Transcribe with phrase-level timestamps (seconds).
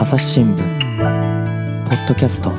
[0.00, 2.50] 朝日新聞ポッドキャスト。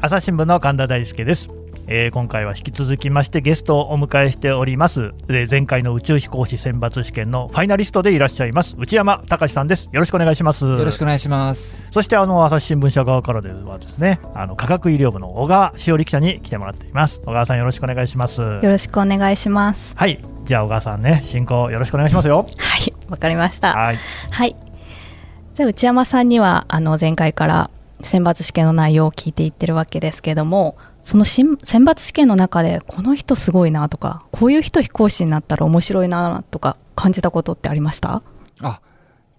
[0.00, 1.48] 朝日新聞の神田大輔です、
[1.86, 9.88] えー今回は引き続きましてゲストをお迎えしております、えー前回の宇宙飛行士選抜試験のファイナリストでいらっしゃいます内山隆さんです。
[9.92, 10.64] よろしくお願いします。
[10.64, 11.84] よろしくお願いします。
[11.92, 17.20] そしてあの朝日新聞社側からではですねあの科学医療部の小川しおり記者に来てもらっています。
[17.20, 18.42] 小川さんよろしくお願いします。
[18.42, 19.94] よろしくお願いします。
[19.94, 23.74] はいじゃあ小川さんね進行よろしくお願いしますよはい、わかりました。
[23.74, 23.98] はい
[24.30, 24.56] はい。
[25.54, 27.70] じゃあ内山さんにはあの前回から
[28.02, 38.22] 選抜試験の内容を聞いていってるわけですけども、その新選抜試験の中でこの人すごいなとか、こういう人飛行士になったら面白いなとか感じたことってありました？
[38.60, 38.80] あ、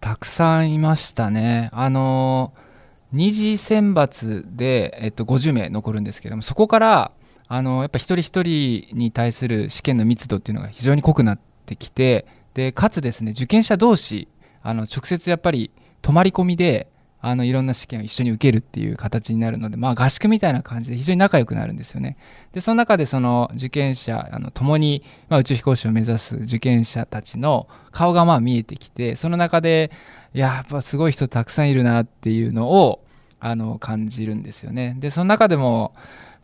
[0.01, 1.69] たくさんいましたね。
[1.71, 2.67] あのー
[3.13, 7.11] 二次選抜で、えっと、50名残るんですけども、そこから、
[7.47, 14.27] あのやっぱ一人一人に対する試験の密度っていうのが非常に濃くなってきて、で、かつですね、受験者同士、
[14.63, 16.87] あの、直接やっぱり泊まり込みで、
[17.19, 22.15] あのいろんな試験を一緒に受けるっていう形になるので、まあ、合宿みたいな感じで非常に仲良くなるんですよね。
[22.53, 29.91] でその中でその受験者あの共に、まあ、宇宙飛行士を目指す受験者たちの顔がまあ見えてきてその中で
[30.35, 33.03] いややっぱすごい人たくさんいるなっていうのを
[33.39, 34.95] あの感じるんですよね。
[34.99, 35.95] でその中でも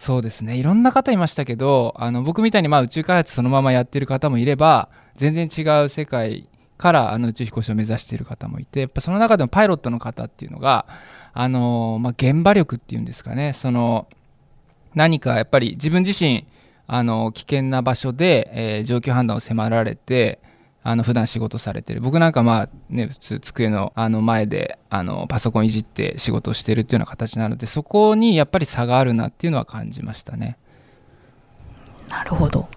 [0.04, 0.58] そうですね。
[0.58, 6.46] いろんな方いましたけどあの僕みたいにまあ宇宙開発そのままやってる方もいれば全然違う世界
[6.78, 10.88] からあの宇宙飛行士を目指している方もいてやっぱその中でもパイロットの方っていうのが
[11.32, 13.54] あの、まあ、現場力っていうんですかね。
[13.54, 14.10] その
[14.94, 16.48] 何かやっぱり自分自身
[16.86, 20.40] あの危険な場所で、えー状況判断を迫られて
[20.86, 30.58] あの普段仕事されてる僕なんかまあね普通机のあの前であのパソコンいじって仕事をしてるっていうような形なのでそこにやっぱり差があるなっていうのは感じましたね。
[32.10, 32.68] なるほど。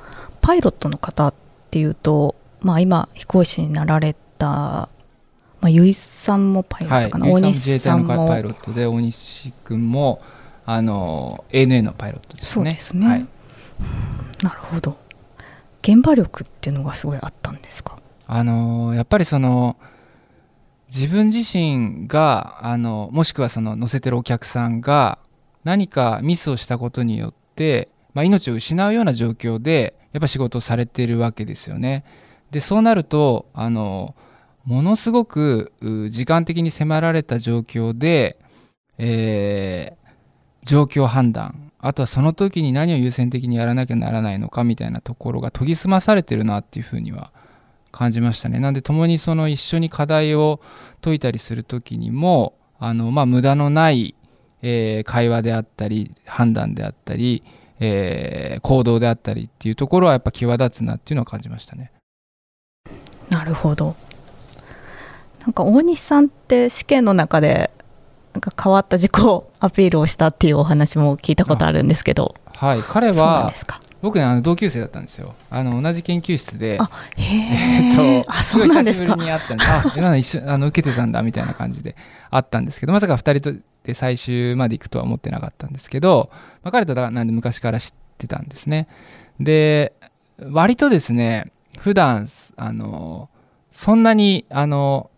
[0.41, 1.35] パイロットの方っ
[1.71, 4.89] ていうと、まあ今飛行士になられた、ま
[5.63, 10.23] あゆいさんもパイロットかな、はい、大大西自衛隊西さんものパイロットで大西君も
[10.65, 12.49] あの ANA のパイロットですね。
[12.49, 13.27] そうですねはい
[14.43, 15.06] なるほど。
[15.87, 17.99] 現場力っていうのがすごいあったんですか？
[18.27, 19.77] あのやっぱりその
[20.89, 25.21] 自分自身があのもしくはその乗せてるお客さんが
[25.63, 32.05] 何かミスをしたことによって、まあ、命を失うような状況でやっぱ仕事をされてるわけですよね。
[32.51, 34.17] でそうなるとあの
[34.65, 35.73] ものすごく
[36.11, 38.41] 時間的に迫られた状況で、
[38.99, 40.07] えー
[40.65, 47.33] 状況判断あとはその時に何を優先的にやらなきゃならないのかみたいなところが研ぎ澄まされてるなっていうふうには
[47.93, 48.61] 感じましたね。
[48.61, 50.61] なんで共にその一緒に課題を
[51.03, 54.15] 解いたりする時にもあの、まあ、無駄のない、
[54.63, 57.43] えー会話であったり判断であったり、
[57.79, 61.93] えー行動であったりっていうところはやっぱ際立つなっていうのは感じましたね。
[63.29, 63.97] なるほど。
[65.41, 67.71] なんか大西さんって試験の中で
[68.37, 69.13] なんか変わった自己
[69.61, 73.53] アピールをしたっていうお話も聞いたことあるんですけど、はい、彼は。
[74.03, 75.35] 僕ねあの同級生だったんですよ。
[75.49, 78.25] あの同じ研究室であ、へええっ。
[78.25, 79.25] と、あ、そうなんですか久しぶり。
[79.25, 81.97] に会ったんで、あ、いろんな一緒、あの、受けてたんだ、みたいな感じで
[82.31, 86.29] 会ったんですけど、まさか二人とで最終まで行くとは思ってなかったんですけど、
[86.63, 88.87] まあ、彼とだなんで昔から知ってたんですね。
[89.41, 89.95] で、
[90.39, 93.31] 割とですね、普段、あの、
[93.73, 95.11] そんなに、あの、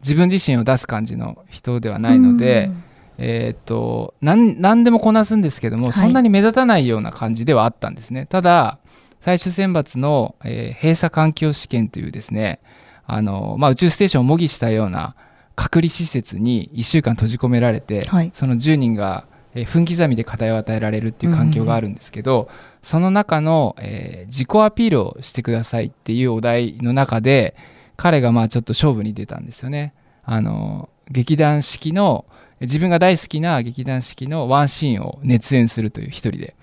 [0.00, 2.84] 自分自身を出す感じの人ではないので、うん
[3.18, 5.92] えーっと何何でもこなすんですけども、はい。
[5.92, 8.26] そんなに目立たないような感じではあったんですね。
[8.26, 8.78] ただ
[9.20, 12.60] 最終選抜の、えー閉鎖環境試験というですね
[13.06, 15.16] あの、まあ、宇宙ステーションを模擬したような
[15.56, 18.30] 隔離施設に1週間閉じ込められて、はい。
[18.32, 22.48] その10人が、えー分刻みで課題を与えられるっていう環境があるんですけど、
[22.82, 27.56] その中の、えー自己アピールをしてくださいっていうお題の中で
[27.98, 29.92] 彼がまあちょっと勝負に出たんですよね。
[30.22, 32.24] あの劇団式の
[32.60, 36.54] 自分が大好きな劇団式のワンシーンを熱演するという一人で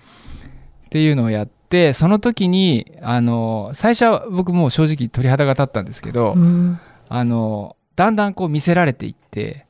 [0.86, 9.64] っていうのをやってその時にあの最初は僕もう正直鳥肌が立ったんですけど、うんあのだんだんこう見せられていって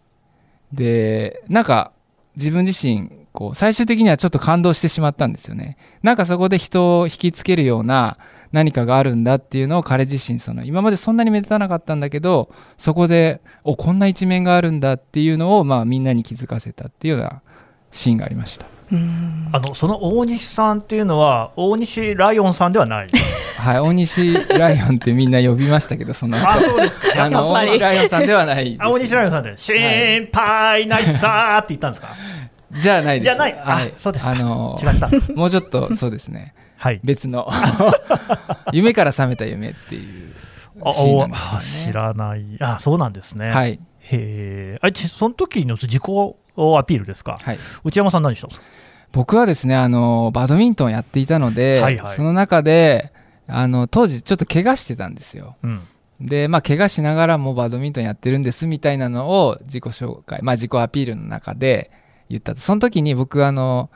[0.73, 1.93] でなんか
[2.37, 5.77] 自分自身こう最終的にはちょっと感動してしまったんですよね。
[6.03, 8.17] なんかそこで人を引きつけるような
[8.51, 12.49] 何かがあるんだっていうのを彼自身その今までそんなに目立たなかったんだけど
[12.79, 17.43] そこでおこんな一面があるんだっていうのをまあみんなに気づかせたっていうような
[17.93, 18.65] シーンがありました。
[18.91, 19.49] うん。
[19.53, 23.09] あのその大西さんっていうのは大西ライオンさんではない。
[23.59, 26.49] はい大西ライオンってみんな呼びましたけどその後。
[26.49, 27.25] あそうですか。
[27.25, 31.05] あの大西ライオンさんではないですあ大西ライオンさんで「心配ない。
[31.05, 32.09] さ」って言ったんですか？
[32.73, 37.49] じゃないですじゃないあはい、そうですかあの違ったもうちょっとそうですね はい別の
[38.73, 40.35] 夢から覚めた夢っていう
[40.83, 40.91] あ
[41.57, 41.93] あ知。
[41.93, 42.45] らない。
[42.61, 43.49] あそうなんですね。
[43.49, 43.79] はい、へ
[44.11, 44.79] え。
[44.83, 47.39] あちその時の自己アピールですか？
[47.41, 48.67] はい、内山さん何したんですか？
[49.13, 53.13] 僕はですねあのバドミントンやっていたので、はいはいその中で
[53.49, 55.57] あの当時ちょっと怪我してたんですよ。
[55.63, 55.81] うん。
[56.21, 61.91] でまあ怪我しながらもバドミントンやってるんですみたいなのを自己紹介、まあ、自己アピールの中で
[62.31, 62.61] 言ったと。
[62.61, 63.91] その時に僕あの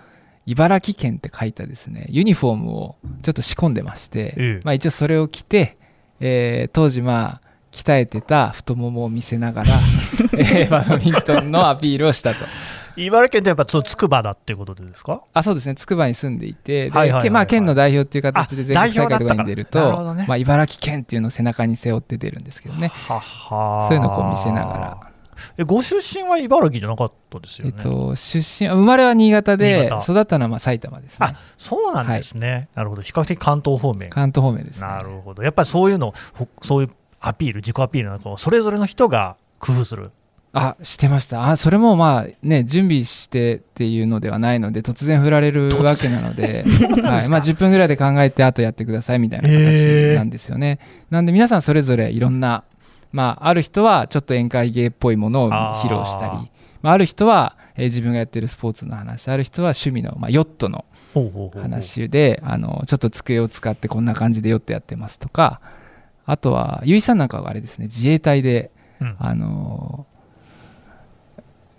[0.46, 4.60] 茨城県って書いたですねユニフォームをちょっと仕込んでまして、ええ。
[4.64, 5.76] まあ、一応それを着て、
[6.20, 9.70] えー当時まあ鍛えてた太ももを見せながら、
[10.38, 12.44] えーバドミントンのアピールをしたと。
[12.96, 15.22] 茨城県ってやっぱそう筑波だっていうことでですか？
[15.32, 15.76] あそうですね。
[15.76, 20.24] 筑波に住んでいてで、まあ、県の代表っていう形で全国大会とかに出ると、どね。
[20.26, 22.88] まあ、茨城県っていうのを背中に背負って出るんですけどね。
[22.88, 25.09] ははそういうのをこう見せながら
[25.58, 27.74] えご出身は茨城じゃなかったですよね。
[27.76, 31.26] えっと、出身生まれは新潟で育ったのはまあ埼玉ですね。
[31.26, 34.10] あそうなんですね、なるほど、比較的関東方面。
[34.10, 34.86] 関東方面ですね。
[34.86, 36.90] なるほど、やっぱりそういうの、ほそういう
[37.20, 40.10] アピール、自己アピールなんかをそれぞれの人が工夫する。
[40.52, 41.48] あしてました。
[41.48, 46.64] あそれもまあね準備してっていうのではないので突然振られるわけなので、
[47.04, 47.28] はい。
[47.28, 52.64] まあ、10分ぐらいで考えてあとやってくださいみたいな形なんですよね、なんで皆さんそれぞれいろんな、
[53.12, 56.50] まあ、ある人はちょっと宴会芸っぽいものを披露したり。
[56.82, 59.28] まあ、ある人は、えー自分がやってるスポーツの話。
[59.28, 60.84] ある人は趣味の、まあ、ヨットの
[61.60, 65.60] 話であのちょっと机を使ってこんな感じでヨットやってますとか。
[66.26, 67.86] あとはゆいさんなんかはあれですね。
[67.86, 68.70] 自衛隊で
[69.00, 69.16] うん。
[69.18, 70.06] あの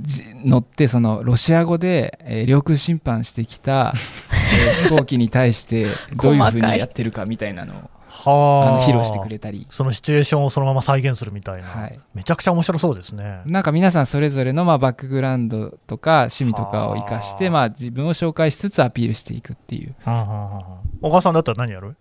[0.01, 3.93] じ乗ってそのロシア語で、えー領空侵犯してきた、
[4.33, 5.85] えー飛行機に対して
[6.15, 8.67] どういうふうに やってるかみたいなのをはあ。
[8.67, 9.65] あの披露してくれたり。
[9.69, 11.99] そのシチュエーションをそのまま再現するみたいな、はい。
[12.13, 13.41] めちゃくちゃ面白そうですね。
[13.45, 17.51] なんか皆さんそれぞれのまあバックグラウンドとか趣味とかを生かしてはあ。
[17.51, 19.95] まあ自分を紹介しつつアピールしていくっていう。
[20.03, 20.63] はんはんはんはん
[21.01, 21.95] 小川さんだったら何やる？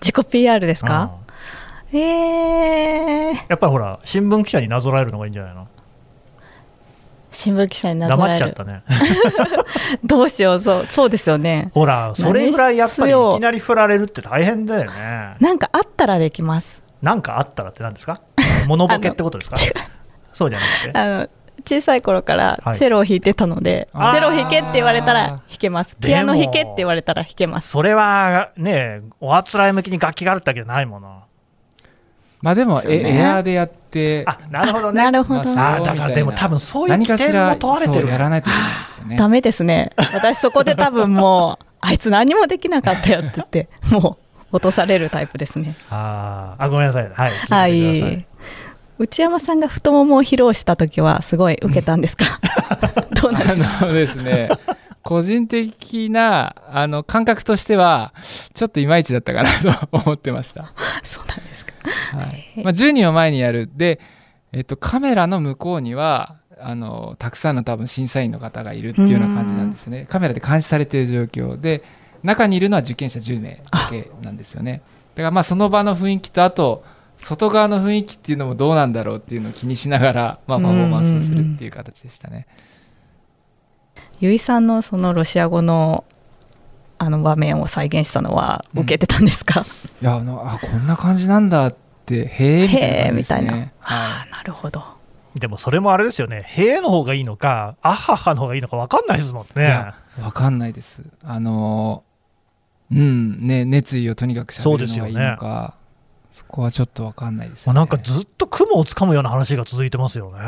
[0.00, 1.12] 自己 PR ですか？
[1.92, 5.66] うんえー、やっぱりほら、新聞記者になぞらえるのがいいんじゃないの？
[7.32, 8.44] 新聞記者にならえる。
[8.44, 8.82] っちゃったね。
[10.04, 11.70] どうしようそうそうですよね。
[11.74, 15.32] ほら、それぐらいやっぱりいきなり振られるって大変だよね。
[15.40, 16.82] なんかあったらできます。
[17.02, 18.20] なんかあったらって何ですか？
[18.66, 19.56] 物ボケってことですか？
[20.34, 20.98] そうじゃなくて？
[20.98, 21.28] あの
[21.66, 22.78] 小さい頃からはい。
[22.78, 24.12] チェロを弾いてたので、あー。
[24.12, 25.96] チェロ弾けって言われたら弾けます。
[25.96, 27.68] ピアノ弾けって言われたら弾けます。
[27.68, 31.22] それはね、おあつらい向きに楽器があるってわけじゃないもの。
[32.42, 32.94] まあでもね。
[32.94, 34.24] エエアーでやって。
[34.26, 35.02] あ、なるほどね。
[35.02, 38.08] なるほど、まあーだからでも多分そういう何かしら起点も問われてる。
[38.08, 39.16] やらないといけないですよね。
[39.16, 39.92] ダメですね。
[40.14, 44.18] 私そこで多分もうあいつ何もできなかったよって言って も
[44.52, 45.76] う落とされるタイプですね。
[45.90, 47.10] あーあ、ごめんなさい。
[47.12, 47.30] はい。
[47.32, 47.98] はい。
[48.18, 48.24] い
[48.98, 52.24] 内山さんが太ももを披露した時はすごい受けたんですか？
[53.20, 53.86] どうなんですか？
[53.86, 54.50] ですね
[55.02, 58.12] 個人的なあの感覚としては
[58.52, 61.69] ちょっといまいちだったかなと思ってました、そうなんですか
[62.12, 62.62] はい。
[62.62, 63.70] まあ、10人を前にやる。
[63.74, 64.00] で、
[64.52, 70.06] えっと、カメラの向こうにはあのたくさんの多分審査員の方がいるっていうような感じなんですね。
[70.08, 71.82] カメラで監視されている状況で
[72.22, 74.82] 中にいるのは受験者10名だけなんですよね。
[75.14, 76.84] だからまあその場の雰囲気とあと
[77.20, 82.46] 外側の雰囲気っていうのもどうなんだろうっていうのを気にしながら、 まあ、パフォーマンスをするっていう形でしたね。
[84.20, 86.04] ゆいさんのそのロシア語の
[87.02, 89.64] あの場面を再現したのは受けてたんですか、
[90.02, 93.72] いやあのあこんな感じなんだってへえみたいなへえ感じですみたいな、ね。
[93.80, 94.84] あはあなるほど
[95.34, 96.42] でもそれもあれですよね。
[96.44, 99.94] へえの方がいいのか、あっはっはの方がいいのか分かんないですもんねいや。
[100.18, 101.02] い、わかんないです。
[101.22, 105.76] あのーうんね熱意をとにかく喋るのがいいのか
[106.32, 107.78] そ,、こはちょっとわかんないですよね。
[107.78, 110.38] なんかずっと雲をつかむような話が続いてますよね。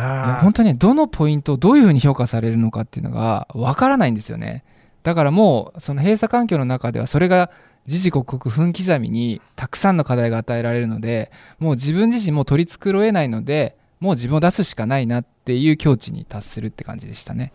[0.42, 4.64] 本当にどのポイントをどういうふうに評価されるのかっていうのがわからないんですよね。
[5.02, 7.50] だからもうその閉鎖環境の中ではそれが
[7.87, 17.52] 時々刻々分刻みにたくさんの課題が与えられるのでもう自分自身も取り繕えないのでもう自分を出すしかないなっていう境地に達するって感じでしたね。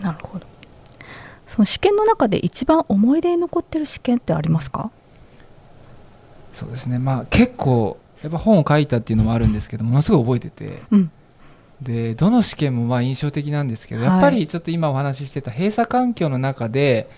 [0.00, 0.46] なるほど。
[1.46, 4.90] その試験の中で一番思い出に残ってる試験ってありますか？
[6.52, 6.98] そうですね。
[6.98, 11.10] まあ結構やっぱ本を書いたっていうのもあるんですけどものすごい覚えてて、うん
[11.82, 14.10] でどの試験もまあ印象的なんですけど、はい。
[14.10, 17.08] やっぱりちょっと今お話ししてた閉鎖環境の中で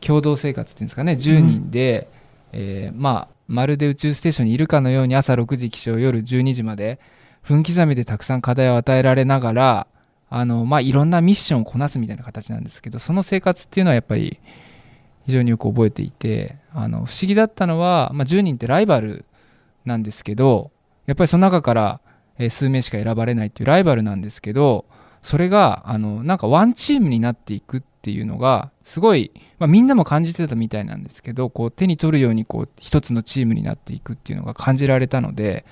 [0.00, 2.08] 共同生活っていうんですかね10人で、
[2.52, 6.98] えーまあまるで宇宙ステーションにいるかのように朝6時起床夜12時まで
[7.42, 9.86] 分刻みでたくさん課題を与えられながら
[10.30, 14.38] あの、まあ、いろんなミッションをこなすみたいな形なんですけどその生活っていうのはやっぱり
[15.26, 19.26] 非常によく覚えていてあの不思議だったのは、まあ、10人ってライバル
[19.84, 20.70] なんですけど
[21.06, 22.00] やっぱりその中から、
[22.50, 24.86] 数名しか選ばれないっていうライバルなんですけど
[25.22, 35.64] それがあのなんかワンチームになっていくっっていうのがすごい、まあ、みんなも感じてたみたいなんですけどこう手に取るようにこう一つのチームになっていくっていうのが感じられたので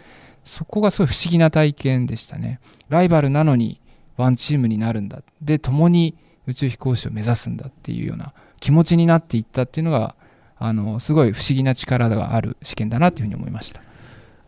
[0.44, 3.80] そこがすごい不思議な体験でしたねライバルなのに
[4.16, 10.14] ワンチームになるんだで共に宇宙飛行士を目指すんだっていうような気持ちになっていったっていうのが
[10.56, 13.82] あのすごい不思議な力がある試験だなというふうに思いました。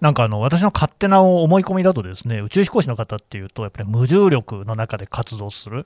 [0.03, 5.85] なんかあの私の勝手な思い込みだと、ですね宇宙飛行士の方っていうと、やっぱり無重力の中で活動する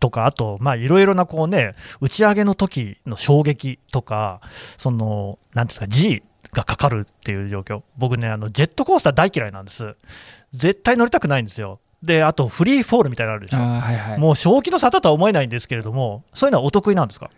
[0.00, 4.40] とか、あと、いろいろなこう、ね、打ち上げの時の衝撃とか、
[4.76, 9.94] そのなんですか、G がかかるっていう状況、僕ね、あのジェットコースター大嫌いなんです、
[10.52, 11.78] 絶対乗りたくないんですよ。
[12.02, 17.30] であとフリーフォールみたいなのあるでしょ、はいはい、もう正気の沙汰とは思えないんですけれども、そういうのはお得意なんですか？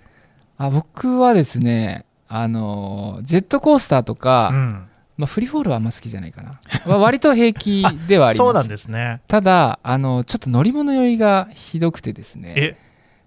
[0.56, 8.44] あ僕はですね、あのジェットコースターとか、うんまあ、フリーフォールはあんま好きじゃないかな、まあ、割と平気ではあります。
[8.44, 9.20] そうなんですね。
[9.28, 12.76] ただあのちょっと乗り物酔いがひどくてですね。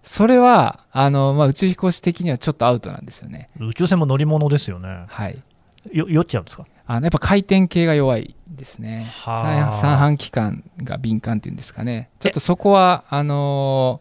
[0.04, 3.50] それはあの、まあ、宇宙飛行士的にはちょっとアウトなんですよね。
[3.60, 4.88] 宇宙船も乗り物ですよね。
[5.08, 5.38] はい。
[5.92, 6.66] よ酔っちゃうんですか？
[6.88, 9.12] あのやっぱ回転系が弱いですね。
[9.26, 12.10] 三半規管が敏感っていうんですかね。
[12.20, 14.00] ちょっとそこはあの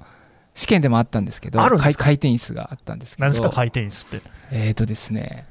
[0.55, 3.27] ー、試験でもあったんですけど回転椅子があったんですけど。
[3.27, 3.51] 何ですか？
[3.51, 4.23] 回転椅子って。
[4.51, 5.47] えっ、ー、とですね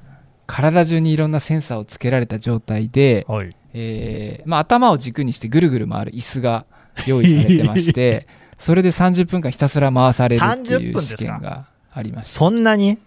[0.48, 6.66] 体中にいろんなセンサーをつけられた状態で、はい、えー、まあ、頭を軸にしてぐるぐる回る椅子が
[7.06, 8.26] 用意されてまして
[8.58, 12.40] それで30分間ひたすら回されるっていう試験がありました。
[12.40, 12.98] そんなに？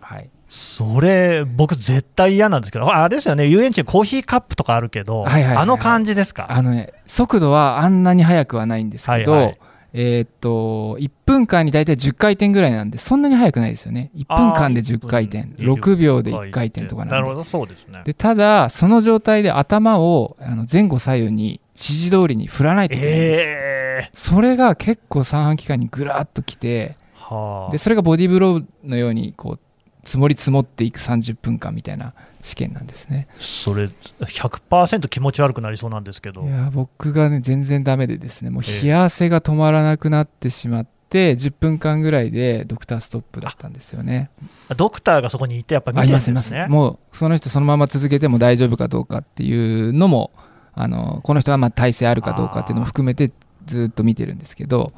[0.00, 0.30] はい。
[0.48, 6.46] それ、僕、絶対嫌なんですけど、あれですよね、遊園地コーヒーカップとかあるけど、はいはいはいはい、あの感じですか？
[6.50, 9.58] あのね、速度はあんなに速くはないんですけど、はいはい、
[9.94, 14.10] えー、っと、1分間に大体10回転ぐらいなんで、そんなに速くないですよね。
[14.16, 17.14] 1分間で10回転、6秒で1回転とかなんで。
[17.16, 18.02] なるほど、そうですね。
[18.04, 23.40] で、ただ、その状態で頭をあの前後左右に指示通りに振らないといけないんです。
[23.46, 29.60] えー、それが結構三半規管にぐらっときて、はあ、で、それがボディーブローのように、こう、
[30.04, 33.28] 積もり積もっていく30分間みたいな試験なんですね。
[33.40, 33.88] それ
[34.20, 36.42] 100%気持ち悪くなりそうなんですけど。
[36.42, 38.50] いや僕がね全然ダメでですね。
[38.50, 44.30] もう冷や汗が止まらなくなってしまって、10分間ぐらいでドクターストップだったんですよね。
[44.76, 46.66] ドクターがそこにいてやっぱ見てるんですね。
[46.68, 50.32] もうその人そのまま続けても大丈夫かどうかっていうのも
[50.74, 53.30] あのこの人はまあ体勢あるかどうかっていうのも含めて
[53.66, 54.92] ずっと見てるんですけど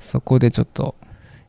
[0.00, 0.96] そこでちょっと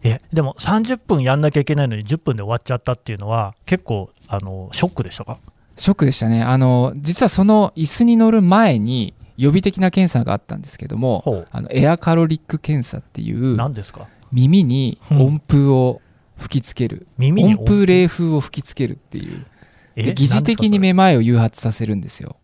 [0.04, 5.40] えでも30分やんなきゃいけないのに10分で終わっちゃったっていうのは結構あのショックでしたか？
[5.78, 6.44] ショックでしたね。
[6.44, 14.08] あの実はその椅子に乗る前に予備的な検査があったんですけどもあのエアカロリック検査っていう何ですか？
[14.32, 16.02] 耳に音符を
[16.38, 17.86] 吹きつける、うん、音符？
[17.86, 19.46] 冷風を吹きつけるっていう。
[19.96, 22.36] 疑似的にめまいを誘発させるんですよ。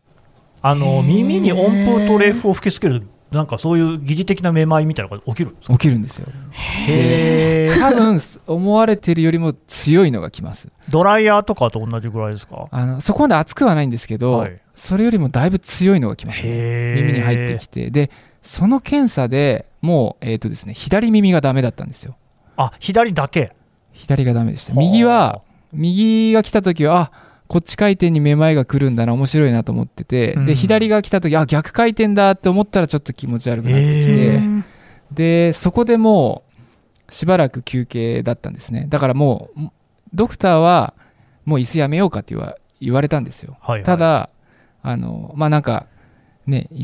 [0.61, 5.73] あの耳に音符と冷風を吹きつけるなんかそういう疑似的なめまいみたいなのが起きるんですか？
[5.73, 6.27] 起きるんですよ。
[6.51, 10.69] へ多分思われてるよりも強いのがきます。
[10.89, 12.67] ドライヤーとかと同じぐらいですか？
[12.71, 17.91] あのそこまで熱くはないんですけど、はい、それよりもだいぶ強いのがきます、ね、耳に入ってきて。
[17.91, 18.09] で、
[18.41, 22.17] その検査でもう、えーとですね、左耳がダメだったんですよ。
[22.57, 23.53] あ左だけ
[23.93, 24.73] 左がダメでした。
[24.73, 34.39] 右は、右が来た時は、あこっち回転にめまいが来るんだな面白いなと思ってて、うん、で左が来た時あ逆回転だって思ったらちょっと気持ち悪くなってきて、
[35.11, 36.43] でそこでも
[37.09, 38.85] うしばらく休憩だったんですね。
[38.87, 39.61] だからもう
[40.13, 40.93] ドクターは
[41.45, 44.29] もう椅子やめようかって言わ言われたんですよ、はいはい、ただ
[44.83, 45.87] あのまあなんか
[46.45, 46.83] ね椅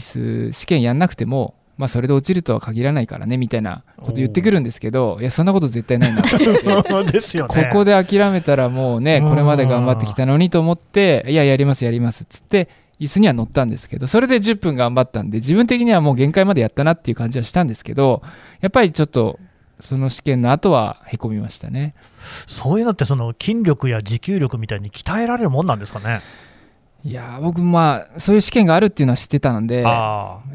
[0.50, 6.22] 子試験やんなくてもまあ、それで落ちるとは限らないからねみたいなこと言ってくるんですけどいやそんなこと絶対ないな。
[6.22, 6.24] っ
[7.06, 18.22] てですよ、ね、ここで諦めたらもうねこれまで頑張ってきたのにと思っていややりますやりますっつって椅子には乗ったんですけどそれで10分頑張ったんで自分的にはもう限界までやったなっていう感じはしたんですけど
[18.62, 19.40] やっぱりちょっと
[19.80, 21.96] その試験の後はへこみましたね。
[22.48, 26.22] そういうのってその筋力や持久力みたいに鍛えられるもんなんですかね？
[27.06, 29.86] いや僕まあそういう試験があるっていうのは知ってたので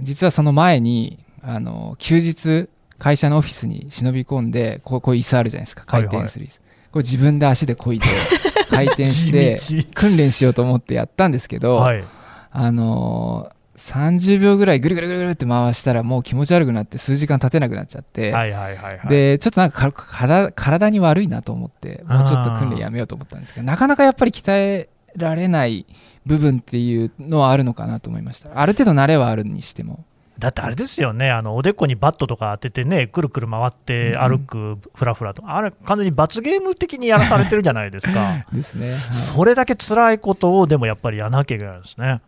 [0.02, 5.84] 実はその前にあの休日会社のオフィスに忍び込んでこうこういう椅子あるじゃないですか。
[5.86, 8.06] 回転する椅子、はいはい、これ自分で足でこいで
[8.68, 9.60] 回転して
[9.94, 12.04] 訓練しようと思ってやったんですけど、はい、
[12.50, 25.86] あの30秒ぐらいぐるぐるぐるぐるって回したらもう気持ち悪くなって数時間立てなくなっちゃって、はいはいはいはい、でちょっとなんか体体に悪いなと思ってもうちょっと訓練やめようと思ったんですけどなかなかやっぱり鍛えられない
[26.30, 28.50] 部分っていうのはあるのかなと思いました。
[28.54, 30.04] ある程度慣れはあるにしても。
[30.38, 42.22] だってあれですよね、あのおでこにバットとか当ててね、くるくる回って歩く、ふらふらと、あれ、完全に罰ゲーム的にやらされてるじゃないですか、 ですね、はい、それだけ辛いことを、でもやっぱりやらなきゃいけないですね。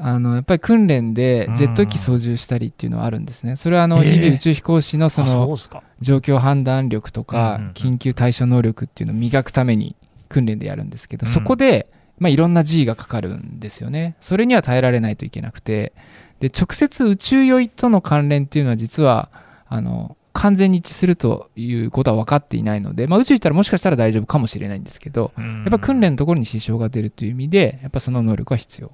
[0.00, 3.56] あのやっぱり訓練でジェット機操縦したりっていうのはあるんですね。
[3.56, 5.54] それはあの日々宇宙飛行士のその
[6.00, 9.94] 状況判断力とか緊急対処能力っていうのを磨くために
[10.30, 11.32] 訓練でやるんですけど、うん。
[11.32, 11.90] そこで、
[12.22, 14.16] まあ、いろんな G がかかるんですよね。
[14.20, 15.92] それには耐えられないといけなくて
[16.40, 19.30] で直接宇宙酔いとの関連っていうのは実は
[19.68, 28.92] あの完全に一致するということは分かっていないので、まあ、宇宙行ったらもしかしたら大丈夫かもしれないんですけどややっぱ訓練のところに支障が出るという意味でやっぱその能力は必要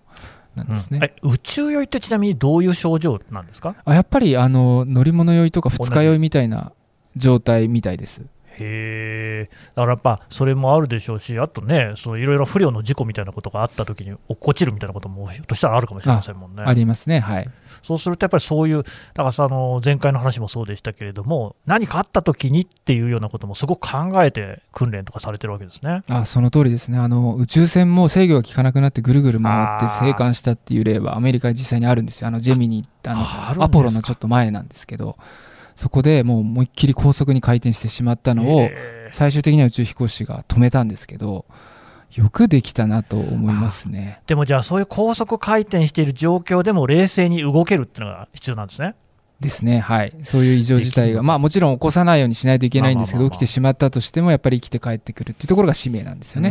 [0.56, 1.14] なんですね。
[1.22, 3.76] 宇宙酔いってちなみにどういう症状なんですか？
[3.84, 6.72] あやっぱりあの乗り物酔いとか二日酔いみたいな
[7.14, 8.22] 状態みたいです。
[8.64, 16.62] へえだからやっぱそれもあるでしょうしあとねいろいろ不良の事故みたいなことがあった時に落っこちるみたいなこともひょっとしたらあるかもしれませんもんね。
[16.64, 17.20] あ りますね。
[17.20, 17.50] はい。
[17.82, 26.02] そうするとやっぱりそういうだからさあの前回の話もそうでしたけれども何かあった時にっていうようなこともすごく考えて訓練とかされてるわけですね。
[26.08, 26.98] あその通りですね。
[26.98, 32.28] あの宇宙船も制御が効かなくなってぐるぐる回って生還したっていう例はアメリカに実際にあるんですよ。
[32.28, 35.16] あのジェミニあのアポロのちょっと前なんですけど
[35.78, 41.44] そこでもう思いっきり高速に回転してしまったのをへ最終的には宇宙飛行士が止めたんですけど
[42.10, 44.20] よくできたなと思いますね。
[44.26, 48.96] ーでもじゃあそういう高速回転している状況でも冷静に動けるっていうのが必要なんですね。
[49.38, 49.78] ですね。
[49.78, 50.12] はい。
[50.24, 56.50] そういう異常事態がまあもちろん起こさないようにしないといけないんですけど起きてしまったとしてもやっぱり生きて帰ってくるっていうところが使命なんですよね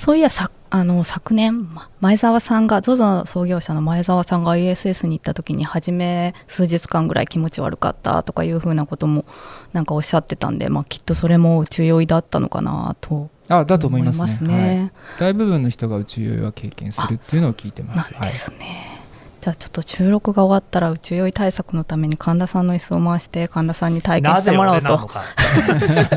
[0.00, 9.26] そういやさあの昨年ま前澤さんが ZOZO 創業者の前澤さんが ISS に行った時に初め数日間ぐらい気持ち悪かったとかいうふうなことも
[9.74, 14.56] なんかおっしゃってたんで、まあ、きっとそれも宇宙酔いだったのかなとあだと思いますね。
[14.56, 14.78] ね。
[14.78, 18.14] はい、大部分の人が宇宙酔いは経験するっていうのを聞いてます。
[18.14, 18.99] なんですね、
[19.40, 24.98] じゃあちょっと収録が終わったら宇宙酔い対策のために神田さんの椅子を回して神田さんに体験してもらおうと。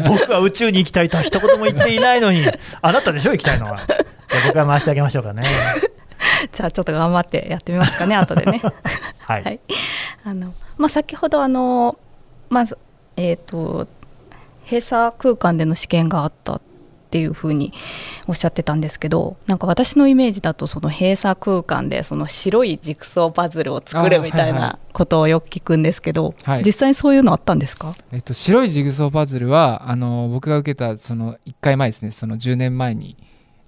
[0.10, 2.46] 僕は宇宙に行きたいとは一言も言っていないのに
[2.82, 3.78] あなたでしょ行きたいのは。
[3.78, 5.44] じゃあ僕は回してあげましょうかね。
[6.52, 8.62] じゃあちょっと頑張ってやってみますかね後でね。
[9.22, 9.60] はい、はい。
[10.26, 11.98] あの、まあ、先ほどあの
[12.50, 12.78] まず
[13.16, 13.88] えっ、と
[14.66, 16.73] 閉鎖空間での試験があったって
[17.20, 17.74] いうふうに
[18.28, 26.64] おっしゃってたんですけどなんか私のイメージだとその閉鎖空間でその白いジグソーパズルを作るみたいなことをよく聞くんですけど、はい。
[26.64, 27.96] 実際にそういうのあったんですか？
[28.12, 32.12] えっと、白いジグソーパズルはあの僕が受けたその1回前ですね。
[32.12, 33.18] その10年前に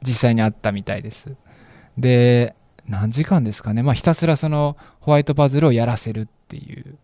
[0.02, 1.36] 実際にあったみたいです。
[1.98, 2.56] で
[2.88, 6.98] 何時間ですかね、まあ、ひたすらそのホワイトパズルをやらせるっていう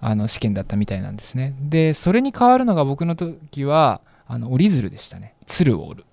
[0.00, 1.54] あの試験だったみたいなんですね。
[1.60, 6.04] でそれに変わるのが僕の時はあの折り鶴でしたね鶴を折る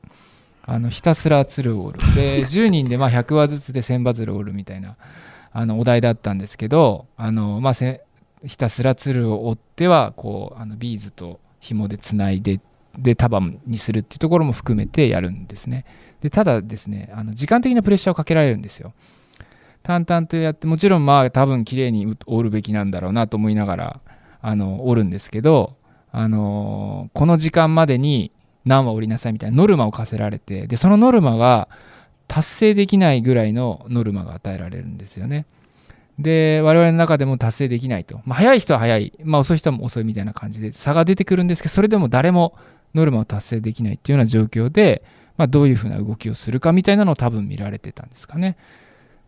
[0.64, 4.96] あのひたすら鶴を折るで 10人でまあ100話ずつで1000パズルを折るみたいな
[5.54, 8.02] あのお題だったんですけどあの、まあ、せ
[8.44, 12.60] ひたすら鶴を折ってはこうあのビーズと紐でつないで
[12.98, 15.86] で束にするっていうところも含めてやるんですね。
[16.22, 18.94] でただですねあの時間的なプレッシャーをかけられるんですよ。
[19.84, 24.02] 淡々とやってもちろんまあ多分綺麗に折るべきなんだろうなと思いながら
[24.42, 25.76] あの折るんですけど
[26.12, 28.32] あのこの時間までに
[28.66, 31.68] 何話折りなさいみたいなノルマを課せられてでそのノルマが
[32.28, 35.46] 達成できないぐらいのノルマが与えられるんですよね。
[36.18, 42.56] で我々の中でも達成できないと、まあ、早い人は早い、まあ、遅い人は遅いみたいな感じで差が出てくるんですけどそれでも誰も
[42.94, 45.04] ノルマを達成できないっていうような状況で、
[45.36, 48.56] まあ、どういうふうな動きをするかみたいなのを多分見られてたんですかね、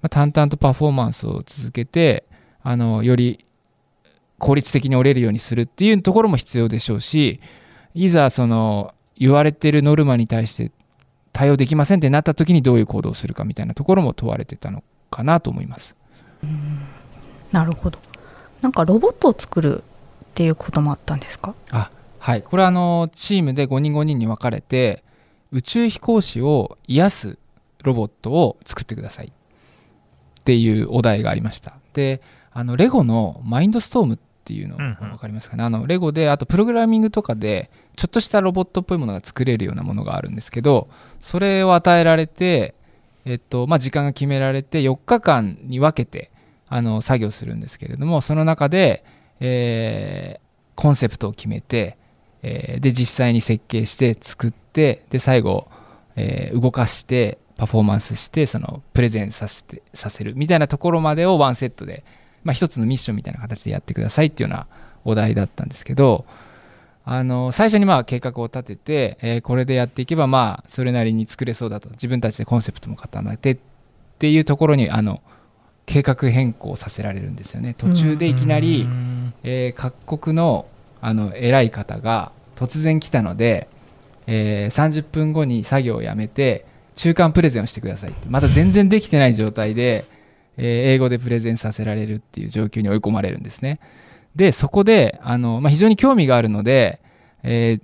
[0.02, 2.24] まあ、淡々とパフォーマンスを続けて
[2.64, 3.44] あのより
[4.40, 7.42] 効率的に折れるようにするっていうところも必要でしょうし
[7.94, 10.72] いざその言われてるノルマに対して
[11.34, 15.96] 対応できませんってなった時にどういう行動をするかみたいなところも問われてたのかなと思います。
[17.52, 18.00] なるほど。
[18.62, 19.84] なんかロボットを作るっ
[20.34, 21.56] ていうこともあったんですか？
[21.72, 22.44] あはい。
[22.44, 25.04] これはあのチームで5人5人に分かれて
[25.52, 27.38] 宇宙飛行士を癒す
[27.84, 31.80] ロボットを作ってくださいっていうお題がありました。
[31.94, 35.10] であのレゴのマインドストームっていうのうんうん。
[35.10, 40.88] 分かりますかね、あのレゴであとプログラミングとかでちょっとしたロボットっぽいものが作れるようなものがあるんですけど
[41.20, 42.74] それを与えられて、
[43.26, 46.32] えっとまあ、時間が決められて4日間に分けて
[46.70, 49.04] あの作業するんですけれどもその中で、
[49.40, 51.98] えーコンセプトを決めて、
[52.44, 55.68] えーで実際に設計して作ってで最後、
[56.16, 62.06] えー動かしてパフォーマンスしてそのプレゼンさせてさせるみたいなところまでをワンセットで、
[62.44, 64.68] まあ、一つのミッションみたいな形でやってくださいっていうような
[65.06, 66.26] お題だったんですけど
[67.10, 71.90] あの最初にまあ計画を立てて、えーこれでやっていけばまあそれなりに作れそうだと。
[71.92, 73.58] 自分たちでコンセプトも固めてっ
[74.20, 75.22] ていうところにあの
[75.86, 77.76] 計画変更させられるんですよね。
[77.78, 80.66] 途中でいきなり、うんえー各国の
[81.00, 83.70] あの偉い方が突然来たので、
[84.26, 86.66] えー30分後に作業をやめて
[86.98, 88.28] 中間プレゼンをしてくださいって。
[88.28, 90.04] まだ全然できてない状態で、
[90.58, 93.80] えー英語でプレゼンさせられるっていう状況に追い込まれるんですね。
[94.36, 97.02] でそこであの、まあ、非常に興味があるので、
[97.44, 97.82] えー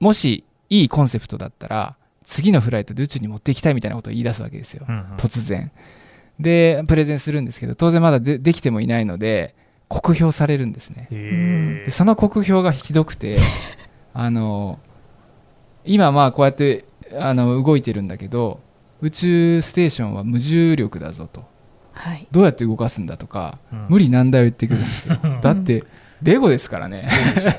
[0.00, 4.84] もしいいコンセプトだったら次のフライトで宇宙に持っていきたいみたいなことを言い出すわけですよ。
[4.88, 5.16] うんうん。
[5.16, 5.72] 突然。
[6.38, 9.56] でプレゼンするんですけど当然まだでできてもいないので
[9.88, 11.08] 酷評されるんですね。
[11.10, 13.38] へでその酷評がひどくて
[14.14, 14.78] あの
[15.84, 16.84] 今まあこうやって
[17.18, 18.60] あの動いてるんだけど
[19.00, 21.40] 宇宙ステーションは無重力だぞと。
[21.40, 21.50] はい。
[22.30, 23.86] どうやって動かすんだとか、うん。
[23.88, 25.18] 無理難題を言ってくるんですよ。
[25.22, 25.40] うん。
[25.40, 25.84] だって
[26.22, 27.08] レゴですからね。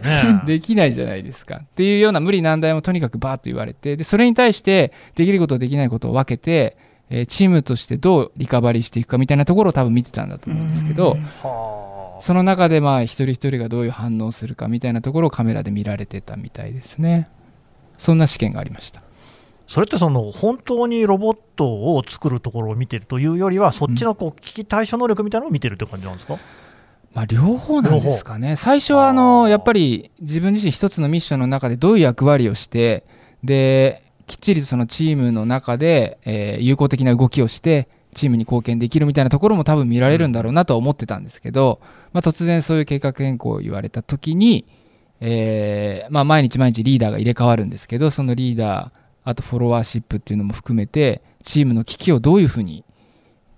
[0.03, 0.41] ね。
[0.45, 1.57] できないじゃないですか。
[1.57, 6.77] っていうような無理難題もとにかくバーッと言われてでそれに対してできることできないことを分けて、
[7.09, 11.17] えーチームとしてどうリカバリーしていくかみたいなところを多分見てたんだと思うんですけど、
[12.21, 17.29] その中でまあ一人一人がどういう反応をするかみたいなところをカメラで見られてたみたいですね。
[17.99, 19.01] そんな試験がありました
[19.69, 26.39] それってその本当にロボットを作るところを見てるというよりは、そっちのこう危機対処能力みたいなのを見てるって感じなんですか、
[27.13, 28.55] まあ両方なんですかね。
[28.55, 33.05] 最初はあのやっぱり自分自身一つのミッションの中でどういう役割をして
[33.43, 41.79] できっちりとそのチームの中で、えー有効的な動きをしてチームに貢献できるみたいなところも多分見られるんだろうなとは思ってたんですけど、
[42.11, 44.65] まあ、突然そういう計画変更を言われた時に、
[45.19, 52.83] えーまあ、毎日毎日リーダーが入れ替わるんですけどそのリーダーあとフォロワーシップっていうのも含めてチームの危機をどういうふうに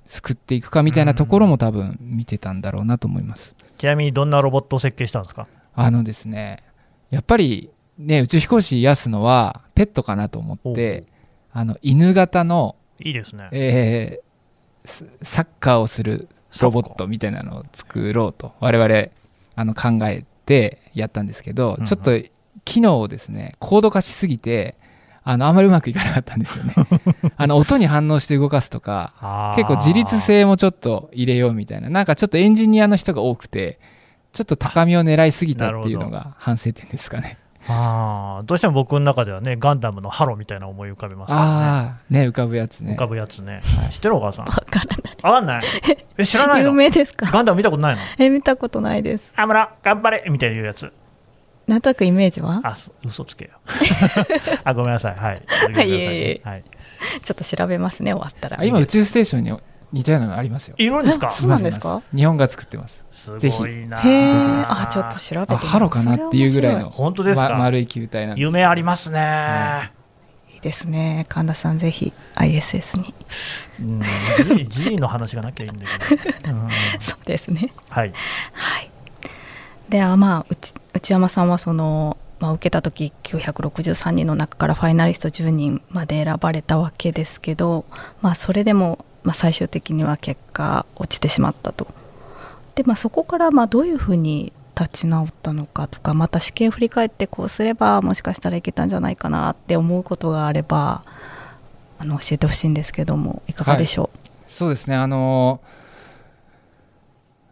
[0.05, 3.55] 救っていくかみたいなところも多分見てたんだろうなと思います。
[3.77, 5.47] ちなみにどんなロボットを設計したんですか？
[5.73, 6.63] あのですね
[7.09, 11.05] やっぱりね宇宙飛行士癒すのはペットかなと思って
[11.53, 13.49] あの犬型の、いいですね。
[13.51, 14.31] えー
[14.83, 16.27] スサッカーをする
[16.59, 19.09] ロボットみたいなのを作ろうと我々
[19.55, 22.11] あの考えてやったんですけど、うんうんちょっと
[22.65, 24.75] 機能をですね高度化しすぎて
[25.23, 26.73] あのあまりうまくいかなかったんですよね。
[27.37, 31.89] あの音に反応して動かすとか結構自律性もちょっと入れようみたいな。
[31.89, 33.79] なんかちょっとエンジニアの人が多くて
[34.33, 37.37] ちょっと高みを狙いすぎたっていうのが反省点ですかね。
[37.67, 38.43] あー。
[38.47, 41.51] どうしても僕の中ではね、ガンダムのハロみたいな思い浮かべますからね。
[41.51, 42.93] ああね浮かぶやつね。
[42.93, 43.61] 浮かぶやつね。
[43.91, 44.45] 知ってるお母さん？
[44.45, 45.17] わからない。
[45.21, 45.61] わかんない？
[46.17, 47.29] え、知らない有の名ですか？
[47.31, 48.01] ガンダム見たことないの？
[48.17, 49.23] え、見たことないです。
[49.35, 50.23] あ村、頑張れ！
[50.31, 50.91] みたいな言うやつ。
[51.67, 52.59] なんとなくイメージは？
[52.63, 53.51] あ、そ嘘つけよ。
[54.63, 55.15] あ、ごめんなさい。
[55.15, 55.41] はい。
[55.75, 55.91] ねい。
[55.91, 56.41] えいえ。
[56.43, 56.63] はい。
[57.23, 58.59] ちょっと調べますね、終わったら。
[58.59, 59.53] あ今宇宙ステーションに
[59.93, 60.75] 似たようなのありますよ。
[60.77, 61.29] いるんですか？
[61.29, 62.01] あそうなんですか？
[62.15, 63.03] 日本が作ってます。
[63.11, 63.99] すぜひごいな。
[64.01, 65.65] へえ、あ、ちょっと調べてみます。
[65.65, 66.89] あハロかなっていうぐらいの。
[66.89, 67.49] 本当ですか？
[67.49, 68.43] ま丸い球体なんです。
[68.43, 69.83] 夢ありますね、は
[70.57, 70.61] い。
[70.61, 71.25] ですね。
[71.29, 73.13] 神田さん、ぜひ ISS に。
[73.79, 74.01] うん。
[74.67, 76.69] G, G の話がなきゃいいんだけど、 うん。
[76.99, 77.73] そうですね。
[77.89, 78.13] はい。
[78.53, 78.91] はい。
[79.89, 87.85] で、あまあ、内内山さんはその、まあ、受けた時963人の中からファイナリスト10人まで選ばれたわけですけど、
[88.21, 91.87] まあ、それでも、まあ、最終的には結果落ちてしまったと。
[92.75, 101.03] で、まあ、そこからまあどういうふうに立ち直ったのかとかまた試験振り返ってこうすればもしかしたらいけたんじゃないかなって思うことがあれば
[101.99, 104.17] あの教えてほしいんですけどもいかがでしょう？
[104.47, 104.95] そうですね。
[104.95, 105.61] あの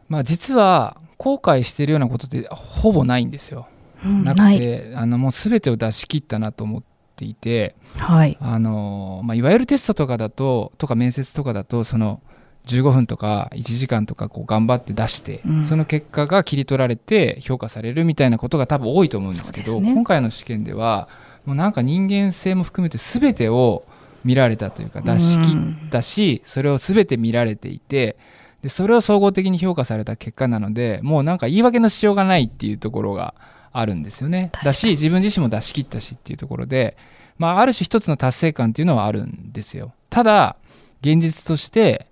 [0.08, 3.67] まあ実は後悔してるようなことってほぼないんですよ。
[4.03, 6.84] う、うんなくあのもう全てを出し切ったなと思っ
[7.15, 12.21] ていてはい、あの、まあ、いわゆるテストとかだととか面接とかだとその
[12.65, 15.63] 15分とか1時間とかこう頑張って出して、うん。
[15.65, 19.93] その結果が切り取られて評価されるみたいなことが多分多いと思うんですけどね。
[19.93, 21.10] 今回の試験では
[21.45, 23.84] もうなんか人間性も含めて全てを
[24.23, 28.17] 見られたというか出し切ったし、それを全て見られていて
[28.62, 33.34] でそれを総合的に評価された結果なのでもうなんか言い訳のしようがないっていうところが
[33.72, 34.52] あるんですよね。
[34.63, 36.98] だし自分自身も出し切ったしっていうところで、
[37.38, 39.93] まあ、ある種一つの達成感っていうのはあるんですよ。
[40.10, 40.58] ただ
[41.02, 42.08] 現実として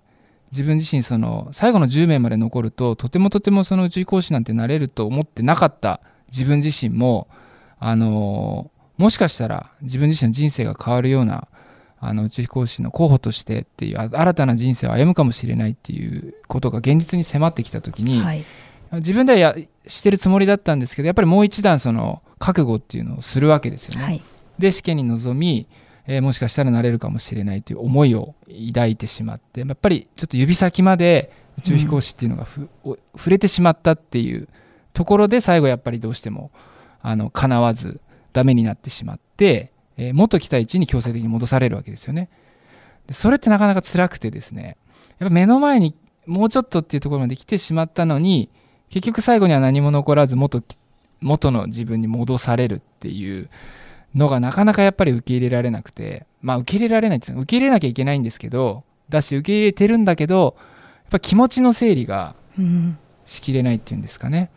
[0.50, 7.28] 自分自身その最後の10名まで残るととてもとてもその宇宙飛行士なんてなれると思ってなかった自分自身も
[7.78, 11.48] あのもしかしたら自分自身の人生が変わるような
[12.00, 18.44] あの宇宙飛行士の候補としてっていうあ新たな人生を歩むかもしれないっていうことが現実に迫ってきた時に、はい。
[18.92, 19.54] 自分ではや
[19.86, 24.04] してるつもりだったんですけどやっぱりもう一段その覚悟っていうのをするわけですよね。
[24.04, 24.22] はい。
[24.58, 25.68] で試験に臨み、
[26.06, 28.34] えーもしかしたらなれるかもしれないという思いを
[28.72, 34.48] 抱いてしまってやっぱりちょっと指先まで宇宙飛行士っていうのがふ、お触れてしまったっていう
[34.94, 36.50] ところで最後やっぱりどうしても
[37.02, 38.00] あの叶わず
[38.32, 42.30] ダメになってしまって、えー元来た位置に強制的に戻されるわけですよね。
[43.06, 44.76] でそれってなかなか辛くてですね
[45.18, 45.94] やっぱ目の前に
[46.26, 48.48] もうちょっとっていうところまで来てしまったのに
[48.90, 50.62] 結局最後には何も残らず元
[51.20, 53.50] 元の自分に戻されるっていう
[54.14, 60.60] のがなかなかやっぱり受け入れられなくてまあ受け入れられないっていうのは受け入れなきゃいけないんですけどだし受け入れてるんだけどや
[61.08, 62.98] っぱ気持ちの整理がうん。
[63.24, 64.50] しきれないっていうんですかね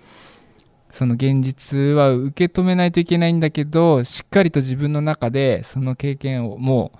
[0.92, 6.98] その現実は受け止めないといけないんだけどしっかりと自分の中でその経験をもう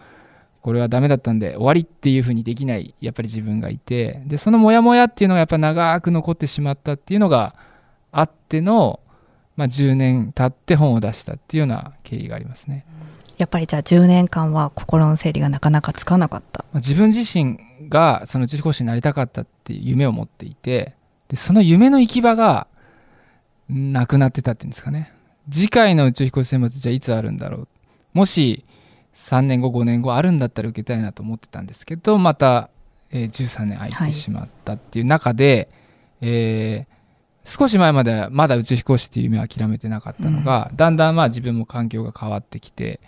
[0.62, 7.56] これはダメだったんで終わりっていうふうにできないやっぱり自分がいてでそのモヤモヤっていうのがやっぱ長く残ってしまったっていうのが
[8.12, 9.00] あっての、
[9.56, 12.86] まあ、10年経って本を出したっていうような経緯がありますね。
[13.38, 16.64] やっぱりじゃあ10年間は心の整理がなかなかつかなかった。
[16.72, 17.58] まあ自分自身
[17.90, 20.96] がその宇宙飛行士になりたかったっていう夢を持っていて
[21.28, 22.68] でその夢の行き場が
[23.72, 25.12] なくなってたっていうんですかね。
[25.50, 27.68] 次回の宇宙飛行士選抜じゃあいつあるんだろう。
[28.14, 28.66] もし
[29.16, 32.70] 3年後5年後あるんだったら受けたいなと思ってたんですけどまた、
[33.12, 35.70] えー13年空いてしまったっていう中で、
[36.22, 36.92] えー
[37.44, 43.00] 少し前まではまだ宇宙飛行士っていう夢を諦めてなかったのが、だんだんまあ自分も環境が変わってきて、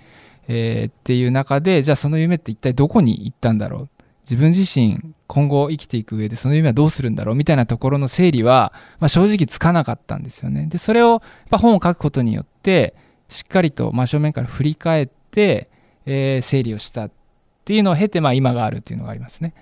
[0.47, 3.89] えーっていう中でじゃあその夢って一体どこに行ったんだろう
[4.23, 10.67] 自分自身今後生きていく上でその夢はどうするんだろうみたいなところの整理は、まあ、正直つかなかったんですよね。
[10.67, 12.95] でそれをや本を書くことによって
[13.29, 15.69] しっかりと真正面から振り返って、
[16.05, 17.11] えー整理をしたっ
[17.65, 19.53] ていうのを経て、まあ、今があるっていうのがありますね。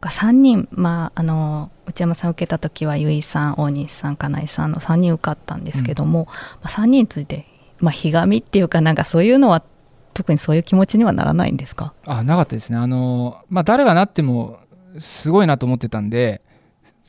[0.00, 6.26] 3人、まあ、あの内山さん受けた時は結衣さん大西さん金井さんの3人受かったんですけども、
[6.62, 7.46] まあ、3人について、
[7.80, 9.62] まあ、ひがみっていうかなんかそういうのは
[10.20, 11.94] 特にそういう気持ちにはならないんですか？
[12.04, 12.76] あなかったですね。
[12.76, 14.58] あの、まあ、誰がなっても
[14.98, 16.42] すごいなと思ってたんで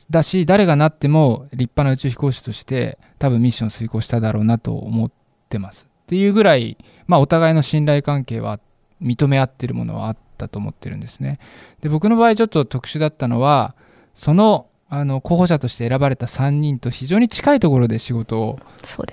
[0.08, 5.10] だし誰がなっても立派な宇宙飛行士として多分ミッションを遂行しただろうなと思っ
[5.50, 5.90] てます。
[6.04, 8.60] っていうぐらい、まあ、お互いの信頼関係は
[9.02, 11.38] 認め合ってるものはあったと思ってるんですね。
[11.82, 13.74] で僕の場合ちょっと特殊だったのは
[14.14, 18.58] そのあの候補者として選ばれた3人と非常に近いところで仕事を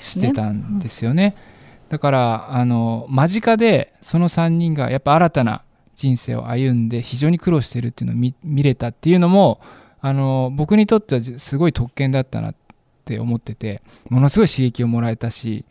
[0.01, 1.35] してたんですよね。
[1.89, 5.63] だからあの間近でその3人がやっぱ新たな
[5.95, 9.59] 人生を歩んで非常に苦労してるっていうのを見見れたっていうのも
[9.99, 12.55] あの僕にとってはすごい特権だったなっ
[13.05, 15.65] て思っててものすごい刺激をもらえたし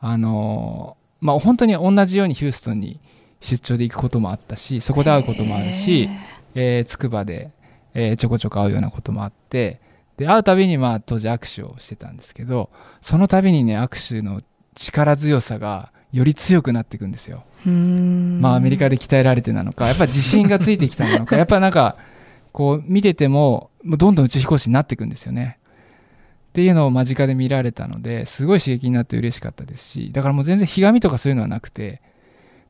[0.00, 3.00] あの、まあ、本当に同じようにヒューストンに
[3.40, 6.08] 出張で行くこともあったしそこで会うこともあるし、
[6.54, 7.50] えー、筑波で、
[7.94, 9.80] えーちょこちょこ会うようなこともあって
[10.16, 12.70] で会うたびにまあ当時握手をしてたんですけど
[13.00, 14.42] その度にね握手の
[14.74, 17.44] 力強さがより強くなっていくんですよ。
[18.40, 21.96] まあアメリカで鍛えられてなのかやっぱ自信がついてきたのか やっぱなんか
[22.52, 25.58] こう見ててもどんどん宇宙飛行士になっていくんですよね。
[26.50, 32.02] っていうのを間近で見られたのですごい刺激になって嬉しかったですしだからもう全然ひがみとかそういうのはなくて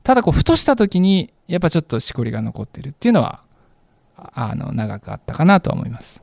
[0.05, 3.43] ただこうふとした時にやっぱちょっとしこりが残ってるっていうのは
[4.17, 6.22] ああの長くあったかなとは思います。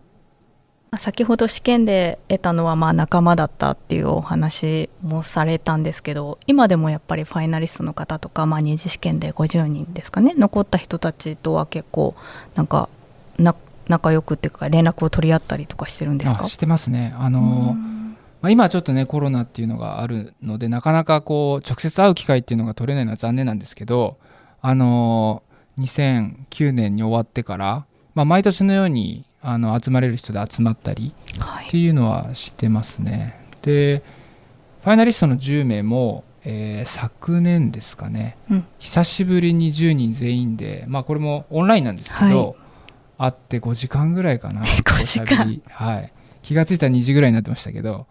[0.97, 12.15] 先ほど試験で得たのはまあ仲間だったっていうお話もされたんですけど今でもやっぱりファイナリストの方とか、まあ、二次試験で50人ですかね残った人たちとは結構
[12.55, 12.89] なんか
[13.37, 13.55] な
[13.87, 16.45] 仲良くっていうか連絡を取り合ったりとかしてるんですか？
[16.45, 17.13] あしてますね。
[17.17, 17.75] あの
[18.41, 24.17] まあ、今はちょっとねコロナっていうのがあるのでなかなかこう直接会う機会っていうのが取れないのは残念なんですけど
[24.61, 25.43] あの
[25.79, 31.67] 2009年に終わってから、まあ、毎年のようにあの集まれる人で集まったりはい。
[31.67, 33.39] っていうのはしてますね。
[33.61, 34.03] で
[34.83, 38.65] ファイナリストの10名も、えー昨年ですかね、うん。
[38.79, 42.55] 久しぶりに10人全員で、まあ、これもオンラインなんですけど、
[43.17, 45.61] 会って5時間ぐらいかな 5時間。
[45.69, 48.07] はい、気がついたら2時ぐらいになってましたけど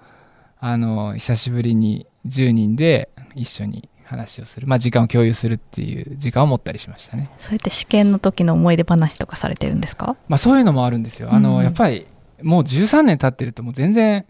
[0.60, 7.30] あの久しぶりに10人で一緒に話をする、まあ、時間を共有するっていう時間を持ったりしましたね。
[7.38, 10.16] そうやって試験の時の思い出話とかされてるんですか？
[10.28, 11.28] まあ、そういうのもあるんですよ。
[11.32, 12.06] あの、うんやっぱり
[12.42, 14.24] もう13年経ってるともう全然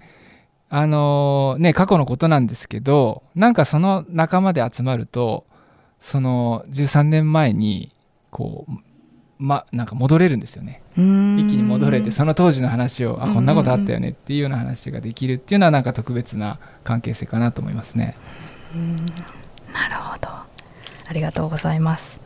[0.71, 5.47] あのね過去のことなんですけどなんかその仲間で集まると
[6.01, 7.93] その13年前に
[8.31, 8.73] こう
[9.39, 10.83] まなんか戻れるんですよね。
[10.97, 18.17] 一気に戻れてその当時の話をあうんこんなことあったよねっていうような話ができるっていうのはなんか特別な関係性かなと思いますね。
[21.09, 22.19] ありがとうございます。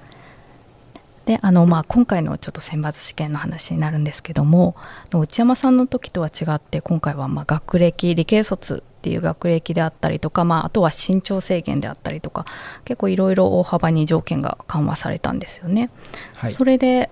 [1.25, 4.75] であのまあ、今回のちょっと選抜試験の話になるんですけども
[5.15, 12.45] 内山さんの時とは違って今回はまあ学歴理系卒っていう学歴であったりとか、まあ、あとは身長制限であったりとか
[12.85, 15.91] 結構いろいろ大幅に条件が緩和されたんですよね。
[16.35, 16.53] はい。
[16.53, 17.09] それで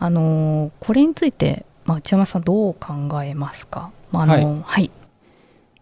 [0.00, 4.90] あのこれについて、まあ、内山さんどう考えますか、まああのはい。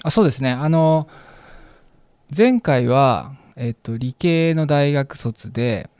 [0.02, 0.50] あそうですね。
[0.52, 1.08] あの
[2.36, 5.90] 前回は、えっと、理系の大学卒で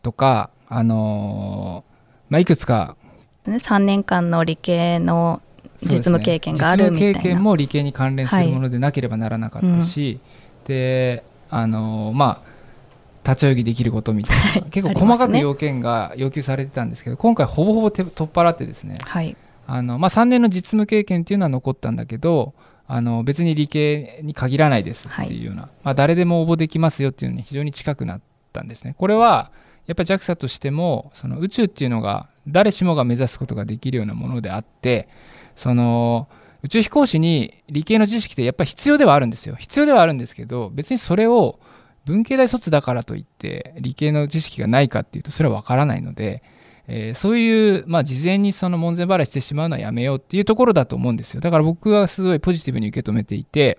[0.00, 1.84] とかあの
[2.30, 2.96] まあ、いくつか
[3.44, 5.42] ね、3年間の理系の
[5.82, 7.08] 実務経験があるみたいな。
[7.08, 10.20] 実務経験も理系に関連するものでなければならなかったし、
[10.64, 14.62] であのまあ立ち泳ぎできることみたいな、はい。
[14.70, 18.96] 結構細かく要件が要求されてたんですけど今回ほぼほぼ手取っ払ってですね。
[19.02, 19.36] はい。
[19.66, 22.54] あの、まあ、3年の実務経験っていうのは残ったんだけど
[22.94, 28.20] あの別に理系に限らないですっていうような、まあ、誰でも応募できますよっていうのに非常に近くなっ
[28.52, 28.94] たんですね。
[28.98, 29.50] これは
[29.86, 35.08] やっぱり JAXA としてもその宇宙っていうのが誰しもが目指すことができるようなものであって
[35.56, 36.28] その
[36.64, 41.60] 宇宙飛行士に理系の知識ってやっぱり必要ではあるんですよ必要ではあるんですけど別にそれを
[42.04, 46.42] 文系大卒だからといって理系の知識がないかっていうとそれは分からないので、
[46.94, 53.78] えーそういう、まあ、事前にその門前払いしてしまうのはやめようっていうところだと思うんですよだから僕はすごいポジティブに受け止めていて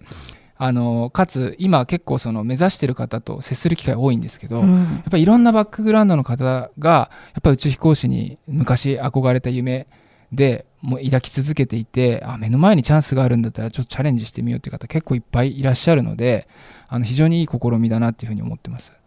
[0.55, 9.87] あのかつ今結構その目指してる方と接する機会多いんですけど、うんやっぱりいろんなバックグラウンドの方がやっぱり宇宙飛行士に昔憧れた夢
[10.31, 16.47] でもう抱き続けていてあ目の前にチャンスがあるんだったらちょっとチャレンジしてみようという方結構いっぱいいらっしゃるので
[16.87, 18.99] あの非常にいい試みだなっていうふうに思ってます。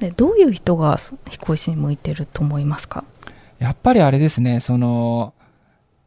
[0.00, 3.04] でどういう人が飛行士に向いてると思いますか？
[3.58, 5.32] やっぱりあれですねその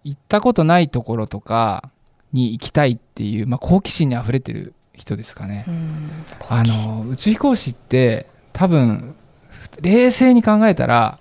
[0.03, 1.89] 行ったことないところとか
[2.31, 5.65] に行きたいっていう、まあ、好奇心にあふれてる人ですかね。
[5.67, 6.09] うん
[6.49, 9.15] あの宇宙飛行士って多分
[9.81, 11.19] 冷静に考えたら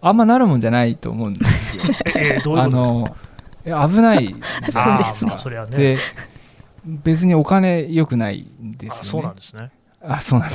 [0.00, 1.82] あんまなるもんじゃないと思うんですよ。
[2.14, 3.16] えーどういうあの
[3.64, 5.12] え危ないじゃないですか。
[5.12, 5.26] そうですね。
[5.26, 5.76] あーまあそれはね。
[5.76, 5.98] で
[6.84, 9.00] 別にお金良くないんですよね。
[9.00, 9.70] あそうなんですね。
[10.02, 10.54] あそうなんで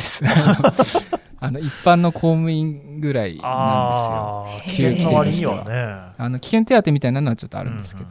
[0.85, 1.05] す
[1.43, 4.93] あの一般の公務員ぐらいなんですよ。
[4.93, 5.65] 危給険は。
[5.65, 6.13] ね。
[6.17, 8.09] あの危険手当みたいなのはちょっとあるんですけど、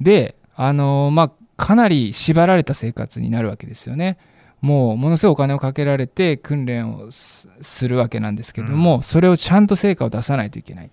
[0.00, 4.18] であのまあかなり縛られた生活になるわけですよね。
[4.60, 10.90] もうものすごいお金をかけられて訓練をすするわけなんですけども、それをちゃんと成果を出さないといけない。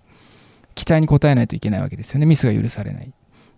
[0.74, 2.24] 期待に応えないといけないわけですよね。
[2.24, 3.08] ミスが許されない。
[3.08, 3.12] っ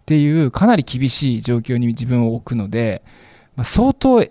[0.04, 3.02] ていうかなり厳しい状況に自分を置くので、
[3.54, 4.26] まあ、相当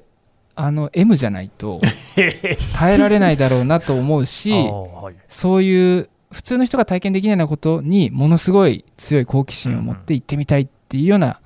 [0.62, 1.80] あの M じゃないと
[2.76, 5.15] 耐えられないだろうなと思うし はい。
[5.28, 11.39] そういう普通の人が体験できないようなことにものすごい強い好奇心を持って行ってみたいっていうような、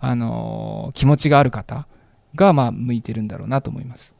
[0.00, 1.86] あのー気持ちがある方
[2.34, 4.14] がまあ向いてるんだろうなと思います。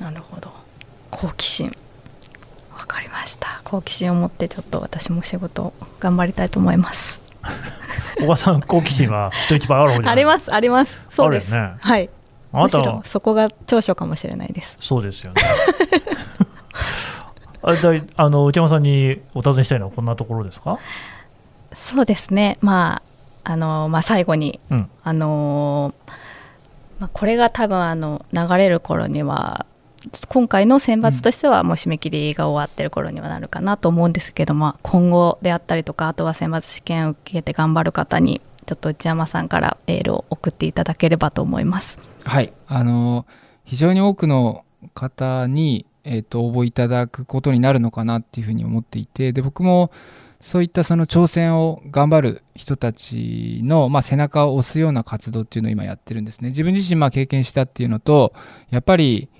[0.00, 0.52] なるほど。
[1.10, 1.70] 好奇心。
[2.76, 3.60] わかりました。
[3.62, 7.20] 好奇心を持ってちょっと私も仕事頑張りたいと思います。
[8.18, 10.12] 小川さん好奇心は人一倍ある方じゃない？
[10.12, 10.98] ありますあります。
[11.10, 11.76] そうです、あるよね。
[11.80, 12.10] はい
[12.54, 13.04] あなたは？
[13.04, 14.76] そこが長所かもしれないです。
[14.80, 15.42] そうですよね。
[17.62, 20.78] あれだいあの内山さんにお尋ねしたいのはこんなところですか？
[21.74, 22.58] そうですね。
[22.60, 23.02] ま
[23.44, 24.90] ああのまあ最後に、うん。
[25.02, 25.94] あの
[27.00, 29.66] まあ、これが多分あの流れる頃には
[30.28, 41.98] 今回の選抜としてはもう締め切りが終わってる頃にはなるかなと思うんですけど、まあ、今後であったりとかあとは選抜試験を受けて頑張る方にちょっと内山さんからエールを送っていただければと思います。
[42.24, 43.26] はい、あの
[43.64, 49.90] 非常に多くの方に、えー、と応募いただくことになるのかなっていうふうに思っていてで僕も
[50.40, 56.48] そういったその挑戦を頑張る人たちの、まあ、背中を押すような活動っていうのを今やってるんですね。
[56.48, 58.34] 自分自身まあ経験したっていうのと
[58.68, 59.30] やっぱり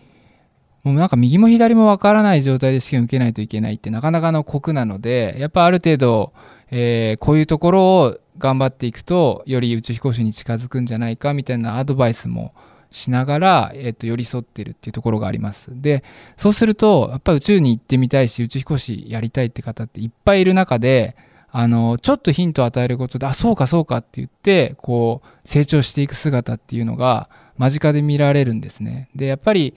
[0.82, 6.32] もうなんか右も左もわからない状態で試験を受けないといけないってなかなかの酷なのでやっぱある程度、
[6.70, 12.54] えーこういうところを頑張っていくとより宇宙飛行士に近づくんじゃないかみたいなアドバイスも
[12.94, 15.82] しながら、えっと寄り添ってるっていうところがあります。
[15.82, 16.04] で
[16.36, 21.16] そうするとやっぱ宇宙に行ってみたいし宇宙飛行士やりたいって方っていっぱいいる中で
[21.50, 27.28] あのちょっとヒントを与えることであそうかそうかって言ってこう成長していく姿っていうのが
[27.58, 29.08] 間近で見られるんですね。
[29.16, 29.74] でやっぱり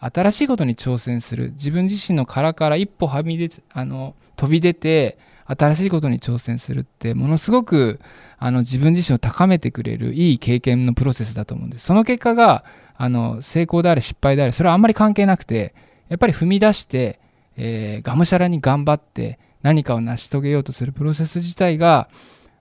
[0.00, 1.52] 新しいことに挑戦する。
[1.52, 8.00] 自分自身の殻から一歩はみ出てあの飛び出て新しいことに挑戦するってものすごく
[8.38, 11.86] あの自分自身を高めてくれるいい経験のプロセスだと思うんです。
[11.86, 12.64] その結果が
[12.96, 15.74] あの成功であれ失敗であれそれはあんまり関係なくて
[16.08, 17.20] やっぱり踏み出して、
[17.56, 22.08] えーがむしゃらに頑張って何かを成し遂げようとするプロセス自体が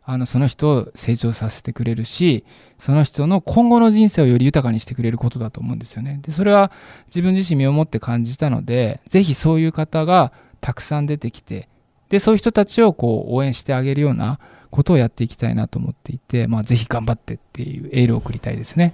[0.04, 2.46] あのその人を成長させてくれるし
[2.78, 6.20] その人の今後の人生をより豊かにしてくれることだと思うんですよね。
[6.22, 6.72] でそれは
[7.08, 10.32] 自分自身身をもって感じたのでぜひそういう方が
[10.62, 11.68] たくさん出てきて
[12.10, 14.40] でそういう人たちをこう応援してあげるような
[14.70, 18.94] ことをやっていきたいなと思っていて、まあ、ぜひ頑張ってっていうエールを送りたいですね。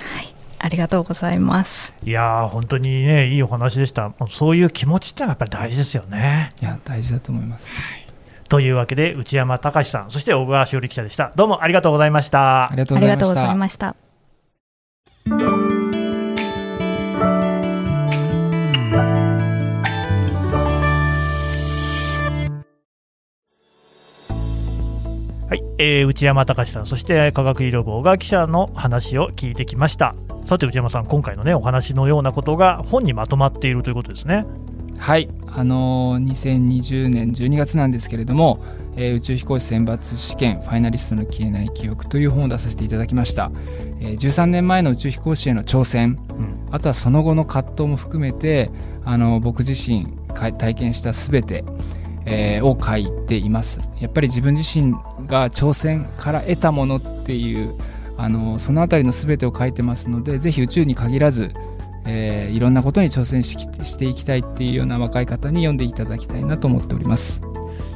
[0.00, 0.34] はい。
[0.58, 1.92] ありがとうございます。
[2.04, 4.12] いや本当にねいいお話でした。
[4.30, 6.50] そういう気持ちってのはやっぱり大事ですよね。
[6.60, 7.68] いや大事だと思います、
[8.48, 11.32] というわけで内山隆さんそして小川しおり記者でした。
[11.34, 12.70] どうもありがとうございました。
[12.70, 13.96] ありがとうございました
[25.84, 30.14] えー、内山隆さん、そして科学医療部小川記者の話を聞いてきました。
[30.44, 34.46] さて内山さん、今回のねお話のようなことが本にまとまっているということですね。
[34.96, 38.62] はい、あのー、2020年12月なんですけれども、
[38.94, 43.50] えー、宇宙飛行士選抜試験ファイナリストの消えない記憶という本を出させていただきました、
[43.98, 48.70] えー、13年前の宇宙飛行士への挑戦、うん、あとはその後の葛藤も含めて
[49.04, 51.64] あの僕自身体験したすべて
[52.26, 53.80] えー、を書いています。
[54.00, 54.92] やっぱり自分自身
[55.26, 57.74] が挑戦から得たものっていう
[58.16, 61.52] あのその辺りの全てを書いてますのでぜひ宇宙に限らず、
[62.06, 67.42] えー、いろんなことに挑戦ししていきたいっていうような若い方に読んでいただきたいなと思っております。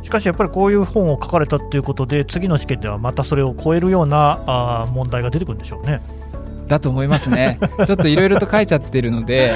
[0.02, 6.00] しかしやっぱりこういう本を書かれたっていうことで次の試験ではまたそれを超えるようなあ問題が出てくるんでしょうね。
[6.68, 7.58] だと思いますね。
[7.86, 9.52] ちょっといろいろと書いちゃってるので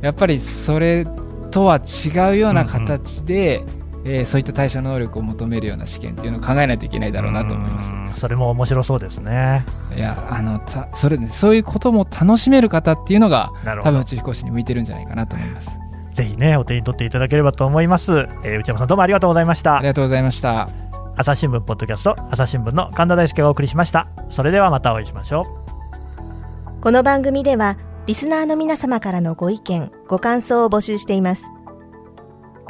[0.00, 1.06] やっぱりそれ
[1.50, 8.20] とは違うような形で、うんうんえー、そういった対処能力を求めるような試験っていうのを考えないといけないだろうなと思います。
[8.20, 9.64] それも面白そうですね。
[9.96, 10.60] いやあの
[10.94, 15.78] それそういうことも楽しめる方っていうのが多分宇宙飛行士に向いてるんじゃないかなと思います。
[16.14, 19.76] ぜひねお手に取っていただければと思います、えー、内山さんどうもありがとうございました。
[19.76, 20.68] ありがとうございました。
[21.16, 24.08] 朝日新聞ポッドキャスト朝日新聞の神田大輔がお送りしました。
[24.30, 26.80] それではまたお会いしましょう。
[26.80, 27.76] この番組では
[28.06, 31.50] リスナーの皆様からのご意見ご感想を募集しています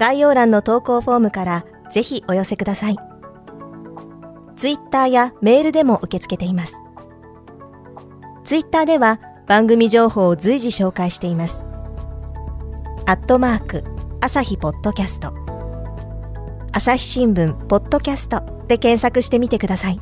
[0.00, 2.96] 概要欄の投稿フォームからぜひお寄せください。
[4.56, 6.80] ツイッターやメールでも受け付けています。
[8.44, 11.66] ツイッターでは番組情報を随時紹介しています。
[13.04, 13.84] アットマーク、
[14.22, 15.34] 朝日ポッドキャスト。
[16.72, 20.00] 朝日新聞、ポッドキャストで検索してみてください。